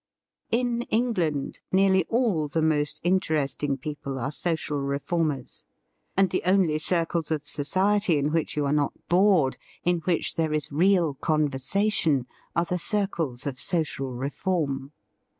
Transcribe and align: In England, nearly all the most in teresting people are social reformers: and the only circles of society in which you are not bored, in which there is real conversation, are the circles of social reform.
In 0.51 0.81
England, 0.89 1.59
nearly 1.71 2.05
all 2.09 2.47
the 2.47 2.63
most 2.63 2.99
in 3.03 3.19
teresting 3.19 3.79
people 3.79 4.17
are 4.17 4.31
social 4.31 4.79
reformers: 4.81 5.63
and 6.17 6.31
the 6.31 6.41
only 6.43 6.79
circles 6.79 7.29
of 7.29 7.45
society 7.47 8.17
in 8.17 8.31
which 8.31 8.55
you 8.57 8.65
are 8.65 8.73
not 8.73 8.93
bored, 9.09 9.57
in 9.83 9.99
which 10.05 10.37
there 10.37 10.53
is 10.53 10.71
real 10.71 11.13
conversation, 11.13 12.25
are 12.55 12.65
the 12.65 12.79
circles 12.79 13.45
of 13.45 13.59
social 13.59 14.15
reform. 14.15 14.91